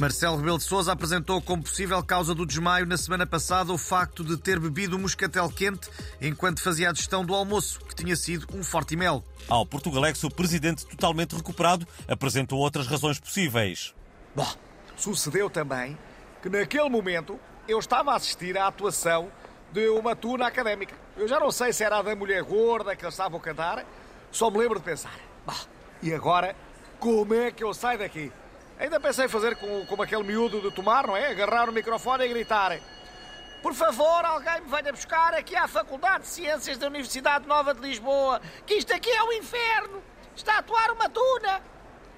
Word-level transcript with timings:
Marcelo 0.00 0.36
Rebelo 0.36 0.58
de 0.58 0.62
Sousa 0.62 0.92
apresentou 0.92 1.42
como 1.42 1.64
possível 1.64 2.00
causa 2.04 2.32
do 2.32 2.46
desmaio 2.46 2.86
na 2.86 2.96
semana 2.96 3.26
passada 3.26 3.72
o 3.72 3.76
facto 3.76 4.22
de 4.22 4.36
ter 4.36 4.60
bebido 4.60 4.96
um 4.96 5.00
moscatel 5.00 5.50
quente 5.50 5.90
enquanto 6.20 6.62
fazia 6.62 6.88
a 6.88 6.94
gestão 6.94 7.24
do 7.24 7.34
almoço, 7.34 7.80
que 7.80 7.96
tinha 7.96 8.14
sido 8.14 8.46
um 8.56 8.62
forte 8.62 8.94
mel. 8.94 9.24
Ao 9.48 9.66
Portugalex, 9.66 10.22
o 10.22 10.30
presidente 10.30 10.86
totalmente 10.86 11.34
recuperado 11.34 11.84
apresentou 12.06 12.60
outras 12.60 12.86
razões 12.86 13.18
possíveis. 13.18 13.92
Bom, 14.36 14.46
sucedeu 14.96 15.50
também 15.50 15.98
que 16.40 16.48
naquele 16.48 16.88
momento 16.88 17.36
eu 17.66 17.80
estava 17.80 18.12
a 18.12 18.16
assistir 18.16 18.56
à 18.56 18.68
atuação 18.68 19.32
de 19.72 19.88
uma 19.88 20.14
tuna 20.14 20.46
académica. 20.46 20.94
Eu 21.16 21.26
já 21.26 21.40
não 21.40 21.50
sei 21.50 21.72
se 21.72 21.82
era 21.82 21.98
a 21.98 22.02
da 22.02 22.14
mulher 22.14 22.44
gorda 22.44 22.94
que 22.94 23.04
eles 23.04 23.14
estavam 23.14 23.40
a 23.40 23.42
cantar, 23.42 23.84
só 24.30 24.48
me 24.48 24.58
lembro 24.58 24.78
de 24.78 24.84
pensar. 24.84 25.18
Bah, 25.44 25.66
e 26.00 26.14
agora, 26.14 26.54
como 27.00 27.34
é 27.34 27.50
que 27.50 27.64
eu 27.64 27.74
saio 27.74 27.98
daqui? 27.98 28.30
Ainda 28.78 29.00
pensei 29.00 29.26
fazer 29.26 29.56
como, 29.56 29.84
como 29.86 30.02
aquele 30.02 30.22
miúdo 30.22 30.60
de 30.60 30.70
tomar, 30.70 31.06
não 31.06 31.16
é? 31.16 31.32
Agarrar 31.32 31.68
o 31.68 31.72
microfone 31.72 32.24
e 32.24 32.28
gritar: 32.28 32.78
Por 33.60 33.74
favor, 33.74 34.24
alguém 34.24 34.60
me 34.60 34.68
venha 34.68 34.92
buscar 34.92 35.34
aqui 35.34 35.56
à 35.56 35.66
Faculdade 35.66 36.22
de 36.22 36.28
Ciências 36.28 36.78
da 36.78 36.86
Universidade 36.86 37.46
Nova 37.46 37.74
de 37.74 37.80
Lisboa, 37.80 38.40
que 38.64 38.74
isto 38.74 38.94
aqui 38.94 39.10
é 39.10 39.22
o 39.24 39.32
inferno! 39.32 40.00
Está 40.36 40.54
a 40.54 40.58
atuar 40.58 40.92
uma 40.92 41.08
tuna! 41.08 41.60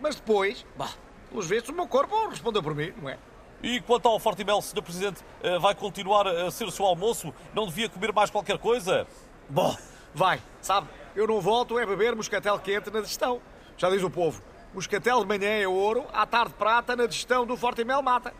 Mas 0.02 0.16
depois, 0.16 0.66
bah, 0.76 0.90
pelos 1.30 1.46
vistos, 1.46 1.70
o 1.70 1.74
meu 1.74 1.86
corpo 1.86 2.28
respondeu 2.28 2.62
por 2.62 2.74
mim, 2.74 2.92
não 3.00 3.08
é? 3.08 3.18
E 3.62 3.80
quanto 3.80 4.06
ao 4.08 4.18
Fortimel, 4.18 4.60
Sr. 4.60 4.82
Presidente, 4.82 5.24
eh, 5.42 5.58
vai 5.58 5.74
continuar 5.74 6.26
a 6.26 6.50
ser 6.50 6.64
o 6.64 6.70
seu 6.70 6.84
almoço? 6.84 7.32
Não 7.54 7.66
devia 7.66 7.88
comer 7.88 8.12
mais 8.12 8.30
qualquer 8.30 8.58
coisa? 8.58 9.06
Bom, 9.48 9.74
vai, 10.14 10.42
sabe, 10.60 10.88
eu 11.16 11.26
não 11.26 11.40
volto 11.40 11.78
a 11.78 11.86
beber 11.86 12.14
moscatel 12.14 12.58
quente 12.58 12.90
na 12.90 13.00
digestão. 13.00 13.40
Já 13.76 13.88
diz 13.88 14.02
o 14.02 14.10
povo, 14.10 14.42
Moscatel 14.72 15.20
de 15.20 15.26
manhã 15.26 15.48
é 15.48 15.66
ouro, 15.66 16.04
à 16.12 16.24
tarde 16.24 16.54
prata, 16.54 16.94
na 16.94 17.06
digestão 17.06 17.44
do 17.44 17.56
Forte 17.56 17.84
Mel 17.84 18.02
mata. 18.02 18.32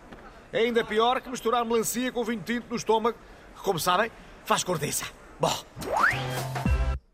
É 0.52 0.60
ainda 0.60 0.84
pior 0.84 1.20
que 1.20 1.28
misturar 1.28 1.64
melancia 1.64 2.12
com 2.12 2.24
vinho 2.24 2.42
tinto 2.42 2.66
no 2.70 2.76
estômago, 2.76 3.18
que, 3.56 3.62
como 3.62 3.78
sabem, 3.78 4.10
faz 4.44 4.62
cordiça. 4.62 5.06
Bom. 5.38 5.52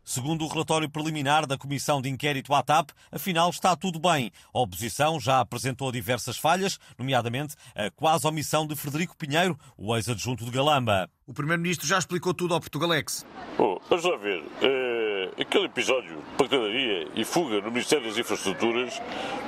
Segundo 0.03 0.45
o 0.45 0.47
relatório 0.47 0.89
preliminar 0.89 1.45
da 1.45 1.57
Comissão 1.57 2.01
de 2.01 2.07
Inquérito 2.07 2.53
à 2.53 2.63
TAP, 2.63 2.91
afinal 3.11 3.49
está 3.49 3.75
tudo 3.75 3.99
bem. 3.99 4.31
A 4.53 4.59
oposição 4.59 5.19
já 5.19 5.41
apresentou 5.41 5.91
diversas 5.91 6.37
falhas, 6.37 6.79
nomeadamente 6.97 7.55
a 7.75 7.91
quase 7.91 8.25
omissão 8.25 8.65
de 8.65 8.73
Frederico 8.75 9.17
Pinheiro, 9.17 9.59
o 9.77 9.93
ex-adjunto 9.95 10.45
de 10.45 10.51
Galamba. 10.51 11.09
O 11.25 11.33
Primeiro-Ministro 11.33 11.85
já 11.85 11.97
explicou 11.97 12.33
tudo 12.33 12.53
ao 12.53 12.59
Portugalex. 12.61 13.25
Oh, 13.59 13.79
vamos 13.89 14.05
lá 14.05 14.15
ver. 14.15 14.39
Uh, 14.39 14.96
aquele 15.39 15.65
episódio 15.65 16.17
pancadaria 16.37 17.07
e 17.15 17.23
fuga 17.23 17.61
no 17.61 17.71
Ministério 17.71 18.07
das 18.07 18.17
Infraestruturas 18.17 19.01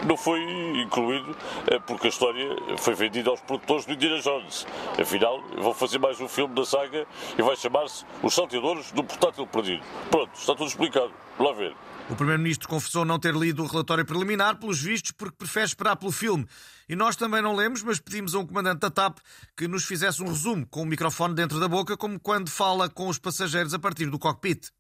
não 0.08 0.18
foi 0.18 0.42
incluído 0.82 1.32
uh, 1.32 1.82
porque 1.86 2.08
a 2.08 2.10
história 2.10 2.56
foi 2.78 2.96
vendida 2.96 3.30
aos 3.30 3.42
produtores 3.42 3.86
do 3.86 3.94
Indiana 3.94 4.20
Jones. 4.22 4.66
Afinal, 5.00 5.42
vão 5.58 5.74
fazer 5.74 6.00
mais 6.00 6.20
um 6.20 6.28
filme 6.28 6.56
da 6.56 6.66
saga 6.66 7.06
e 7.38 7.42
vai 7.42 7.56
chamar-se 7.56 8.06
Os 8.24 8.34
Salteadores 8.34 8.92
do 8.92 9.04
Portátil 9.04 9.48
Perdido. 9.48 9.84
Pronto, 10.10 10.32
está 10.34 10.56
tudo 10.56 10.68
explicado. 10.68 11.12
Lá 11.40 11.54
ver. 11.54 11.76
O 12.10 12.16
Primeiro-Ministro 12.16 12.68
confessou 12.68 13.06
não 13.06 13.20
ter 13.20 13.36
lido 13.36 13.64
o 13.64 13.68
relatório 13.68 14.04
preliminar, 14.04 14.58
pelos 14.58 14.82
vistos, 14.82 15.12
porque 15.12 15.38
prefere 15.38 15.68
esperar 15.68 15.96
pelo 15.96 16.12
filme. 16.12 16.46
E 16.90 16.96
nós 16.96 17.16
também 17.16 17.40
não 17.40 17.56
lemos, 17.56 17.84
mas 17.84 18.00
pedimos 18.00 18.34
a 18.34 18.40
um 18.40 18.46
comandante 18.48 18.80
da 18.80 18.90
TAP 18.90 19.20
que 19.56 19.68
nos 19.68 19.86
fizesse 19.86 20.24
um 20.24 20.28
resumo 20.28 20.66
com 20.66 20.82
o 20.82 20.86
microfone 20.88 21.36
dentro 21.36 21.60
da 21.60 21.68
boca, 21.68 21.96
como 21.96 22.20
quando 22.20 22.50
fala 22.50 22.90
com 22.90 23.08
os 23.08 23.20
passageiros 23.20 23.76
a 23.76 23.80
partir 23.80 24.08
do 24.08 24.18
cockpit. 24.18 24.72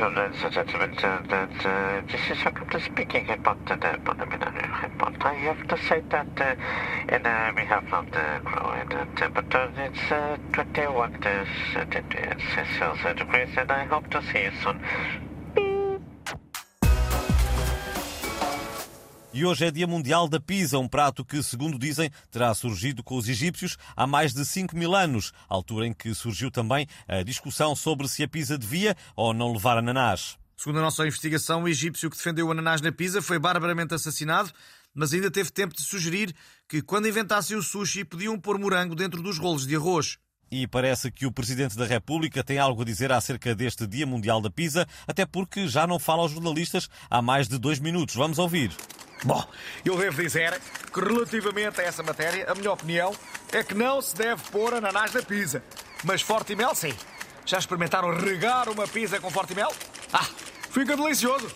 Hello, 0.00 0.14
ladies 0.16 0.42
and 0.42 0.52
gentlemen. 0.54 0.94
Uh, 1.02 1.20
that, 1.28 1.66
uh, 1.66 2.00
this 2.10 2.22
is 2.30 2.38
Sakata 2.38 2.80
speaking 2.82 3.28
about 3.28 3.58
the 3.66 3.76
preliminary 3.76 4.66
report. 4.82 5.14
I 5.20 5.34
have 5.34 5.68
to 5.68 5.76
say 5.76 6.00
that 6.08 6.26
uh, 6.40 7.14
in 7.14 7.26
uh, 7.26 7.52
behalf 7.54 7.84
of 7.92 8.06
the 8.10 8.40
crew, 8.42 8.70
and, 8.70 8.94
uh, 8.94 9.28
but 9.34 9.54
uh, 9.54 9.68
it's 9.76 10.10
uh, 10.10 10.38
21 10.54 11.12
Celsius 11.20 13.18
degrees, 13.18 13.48
and 13.58 13.70
I 13.70 13.84
hope 13.84 14.08
to 14.08 14.22
see 14.32 14.44
you 14.44 14.52
soon. 14.64 14.80
E 19.32 19.44
hoje 19.44 19.64
é 19.64 19.70
Dia 19.70 19.86
Mundial 19.86 20.28
da 20.28 20.40
Pizza, 20.40 20.76
um 20.76 20.88
prato 20.88 21.24
que, 21.24 21.40
segundo 21.40 21.78
dizem, 21.78 22.10
terá 22.32 22.52
surgido 22.52 23.00
com 23.00 23.16
os 23.16 23.28
egípcios 23.28 23.76
há 23.94 24.04
mais 24.04 24.34
de 24.34 24.44
5 24.44 24.76
mil 24.76 24.92
anos, 24.92 25.32
altura 25.48 25.86
em 25.86 25.92
que 25.92 26.12
surgiu 26.14 26.50
também 26.50 26.84
a 27.06 27.22
discussão 27.22 27.76
sobre 27.76 28.08
se 28.08 28.24
a 28.24 28.28
pizza 28.28 28.58
devia 28.58 28.96
ou 29.14 29.32
não 29.32 29.52
levar 29.52 29.78
ananás. 29.78 30.36
Segundo 30.56 30.80
a 30.80 30.82
nossa 30.82 31.06
investigação, 31.06 31.62
o 31.62 31.68
egípcio 31.68 32.10
que 32.10 32.16
defendeu 32.16 32.48
o 32.48 32.50
ananás 32.50 32.80
na 32.80 32.90
pizza 32.90 33.22
foi 33.22 33.38
barbaramente 33.38 33.94
assassinado, 33.94 34.50
mas 34.92 35.12
ainda 35.12 35.30
teve 35.30 35.52
tempo 35.52 35.76
de 35.76 35.82
sugerir 35.82 36.34
que, 36.68 36.82
quando 36.82 37.06
inventassem 37.06 37.56
o 37.56 37.62
sushi, 37.62 38.04
podiam 38.04 38.36
pôr 38.36 38.58
morango 38.58 38.96
dentro 38.96 39.22
dos 39.22 39.38
rolos 39.38 39.64
de 39.64 39.76
arroz. 39.76 40.18
E 40.50 40.66
parece 40.66 41.08
que 41.12 41.24
o 41.24 41.30
Presidente 41.30 41.76
da 41.76 41.86
República 41.86 42.42
tem 42.42 42.58
algo 42.58 42.82
a 42.82 42.84
dizer 42.84 43.12
acerca 43.12 43.54
deste 43.54 43.86
Dia 43.86 44.04
Mundial 44.04 44.40
da 44.40 44.50
Pizza, 44.50 44.88
até 45.06 45.24
porque 45.24 45.68
já 45.68 45.86
não 45.86 46.00
fala 46.00 46.22
aos 46.22 46.32
jornalistas 46.32 46.88
há 47.08 47.22
mais 47.22 47.46
de 47.46 47.56
dois 47.56 47.78
minutos. 47.78 48.16
Vamos 48.16 48.36
ouvir. 48.36 48.76
Bom, 49.22 49.44
eu 49.84 49.96
devo 49.98 50.22
dizer 50.22 50.58
que 50.92 51.00
relativamente 51.00 51.80
a 51.80 51.84
essa 51.84 52.02
matéria, 52.02 52.50
a 52.50 52.54
minha 52.54 52.72
opinião 52.72 53.14
é 53.52 53.62
que 53.62 53.74
não 53.74 54.00
se 54.00 54.16
deve 54.16 54.42
pôr 54.50 54.74
ananás 54.74 55.12
na 55.12 55.22
pizza. 55.22 55.62
Mas 56.04 56.22
forte 56.22 56.56
mel, 56.56 56.74
sim. 56.74 56.94
Já 57.44 57.58
experimentaram 57.58 58.16
regar 58.16 58.68
uma 58.68 58.88
pizza 58.88 59.20
com 59.20 59.30
forte 59.30 59.54
mel? 59.54 59.72
Ah, 60.12 60.26
fica 60.70 60.96
delicioso. 60.96 61.48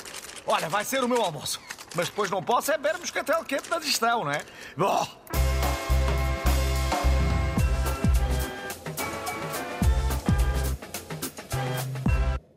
Olha, 0.47 0.69
vai 0.69 0.84
ser 0.84 1.03
o 1.03 1.08
meu 1.08 1.22
almoço. 1.22 1.60
Mas 1.94 2.08
depois 2.08 2.30
não 2.30 2.42
posso 2.42 2.70
é 2.72 2.76
beber 2.76 2.98
moscatel 2.98 3.44
quente 3.44 3.70
na 3.70 3.78
digestão, 3.78 4.24
não 4.24 4.32
é? 4.32 4.42
Bom... 4.76 5.44